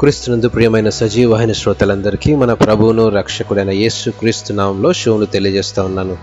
క్రీస్తునందు 0.00 0.48
ప్రియమైన 0.48 0.88
సజీవమైన 0.88 1.52
శ్రోతలందరికీ 1.52 2.34
మన 2.34 2.52
ప్రభువును 2.52 3.08
రక్షకుడైన 3.08 3.70
యేసు 3.70 4.10
క్రీస్తు 4.10 4.52
నామంలో 4.52 4.92
షోను 4.92 5.24
తెలియజేస్తా 5.24 5.82
ఉన్నాను. 5.82 6.16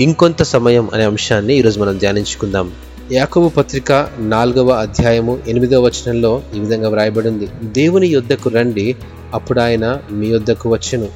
ఇంకొంత 0.00 0.42
సమయం 0.42 0.90
అనే 0.94 1.04
అంశాన్ని 1.04 1.54
ఈరోజు 1.54 1.80
మనం 1.80 1.98
ధ్యానించుకుందాం. 1.98 2.72
యాకబు 3.12 3.48
పత్రిక 3.48 4.08
నాలుగవ 4.18 4.68
అధ్యాయము 4.68 5.38
ఎనిమిదవ 5.48 5.80
వచనంలో 5.80 6.42
ఈ 6.56 6.60
విధంగా 6.60 6.88
వ్రాయబడింది. 6.88 7.48
దేవుని 7.62 8.08
యొద్దకు 8.08 8.50
రండి 8.50 8.96
అప్పుడు 9.34 9.60
ఆయన 9.60 9.98
మీ 10.12 10.26
యొద్దకు 10.26 10.68
వచ్చును. 10.68 11.08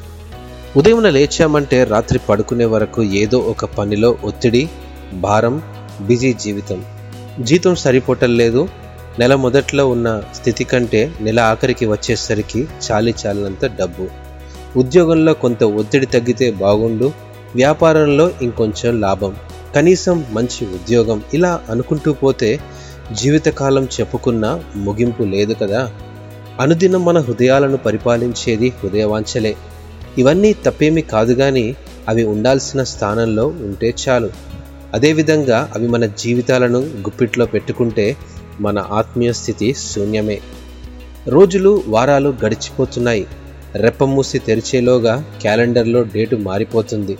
ఉదయం 0.76 1.02
లేచామంటే 1.02 1.84
రాత్రి 1.84 2.20
పడుకునే 2.28 2.64
వరకు 2.64 3.02
ఏదో 3.02 3.38
ఒక 3.38 3.64
పనిలో 3.64 4.16
ఒత్తిడి 4.24 4.70
భారం 5.14 5.62
బిజీ 6.00 6.32
జీవితం. 6.32 6.84
జీతం 7.40 7.74
సరిపోవటం 7.74 8.36
నెల 9.18 9.34
మొదట్లో 9.34 9.88
ఉన్న 9.88 10.22
స్థితి 10.34 10.64
కంటే 10.64 11.12
నెల 11.20 11.40
ఆఖరికి 11.40 11.86
వచ్చేసరికి 11.86 12.68
చాలి 12.90 13.14
చాలినంత 13.26 13.66
డబ్బు. 13.66 14.08
ఉద్యోగంలో 14.78 15.34
కొంత 15.34 15.64
ఒత్తిడి 15.64 16.06
తగ్గితే 16.06 16.50
బాగుండు 16.50 17.12
వ్యాపారంలో 17.54 18.30
ఇంకొంచెం 18.42 19.00
లాభం. 19.00 19.36
కనీసం 19.76 20.24
మంచి 20.30 20.66
ఉద్యోగం 20.66 21.22
ఇలా 21.34 21.60
అనుకుంటూ 21.70 22.12
పోతే 22.12 22.60
జీవితకాలం 23.12 23.84
చెప్పుకున్న 23.84 24.60
ముగింపు 24.76 25.22
లేదు 25.22 25.52
కదా. 25.52 25.90
అనుదినం 26.60 27.04
మన 27.04 27.18
హృదయాలను 27.18 27.76
పరిపాలించేది 27.76 28.68
హృదయవాంఛలే. 28.68 29.56
ఇవన్నీ 30.18 30.52
తప్పేమీ 30.52 31.02
కాదు 31.02 31.32
కానీ 31.32 31.76
అవి 32.08 32.24
ఉండాల్సిన 32.24 32.82
స్థానంలో 32.82 33.46
ఉంటే 33.46 33.94
చాలు. 34.08 34.30
అదేవిధంగా 34.94 35.72
అవి 35.74 35.88
మన 35.88 36.06
జీవితాలను 36.06 36.78
గుప్పిట్లో 36.78 37.46
పెట్టుకుంటే 37.46 38.16
మన 38.60 38.78
ఆత్మీయ 38.78 39.32
స్థితి 39.32 39.74
శూన్యమే. 39.74 40.40
రోజులు 41.28 41.82
వారాలు 41.86 42.34
గడిచిపోతున్నాయి. 42.44 43.26
రెప్పమూసి 43.76 44.38
తెరిచేలోగా 44.38 45.24
క్యాలెండర్లో 45.40 46.02
డేటు 46.02 46.36
మారిపోతుంది. 46.36 47.18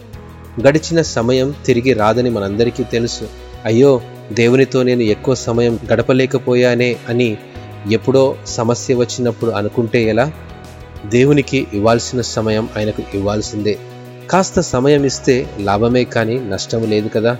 గడిచిన 0.66 1.02
సమయం 1.02 1.54
తిరిగి 1.66 1.92
రాదని 1.92 2.30
మనందరికీ 2.30 2.82
తెలుసు. 2.82 3.28
అయ్యో 3.64 4.00
దేవునితో 4.32 4.82
నేను 4.82 5.02
ఎక్కువ 5.02 5.34
సమయం 5.34 5.78
గడపలేకపోయానే 5.92 6.96
అని 7.08 7.36
ఎప్పుడో 7.90 8.36
సమస్య 8.46 8.94
వచ్చినప్పుడు 8.94 9.50
అనుకుంటే 9.50 10.02
ఎలా? 10.04 10.32
దేవునికి 11.06 11.66
ఇవ్వాల్సిన 11.74 12.20
సమయం 12.20 12.68
ఆయనకు 12.76 13.02
ఇవ్వాల్సిందే. 13.14 13.78
కాస్త 14.30 14.60
సమయం 14.60 15.04
ఇస్తే 15.04 15.48
లాభమే 15.60 16.04
కానీ 16.04 16.38
నష్టం 16.38 16.90
లేదు 16.90 17.08
కదా? 17.08 17.36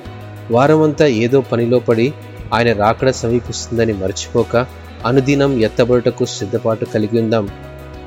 వారమంతా 0.51 1.07
ఏదో 1.07 1.41
పనిలో 1.41 1.79
పడి 1.79 2.13
ఆయన 2.53 2.73
రాకడ 2.73 3.11
సమీపిస్తుందని 3.11 3.93
మర్చిపోక 3.93 4.67
అనుదినం 5.07 5.63
ఎత్తబడుటకు 5.63 6.25
సిద్ధపాటు 6.25 6.85
కలిగి 6.85 7.21
ఉందాం. 7.21 7.49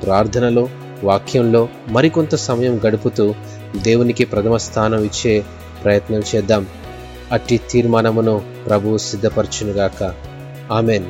ప్రార్థనలో 0.02 0.68
వాక్యంలో 1.04 1.68
మరికొంత 1.88 2.34
సమయం 2.34 2.80
గడుపుతూ 2.86 3.34
దేవునికి 3.76 4.24
ప్రథమ 4.24 4.56
స్థానం 4.56 5.04
ఇచ్చే 5.04 5.44
ప్రయత్నం 5.84 6.22
చేద్దాం. 6.34 6.66
అట్టి 7.32 7.60
తీర్మానమును 7.70 8.42
ప్రభువు 8.66 8.98
సిద్ధపరచునుగాక. 8.98 10.14
ఆమెన్. 10.72 11.04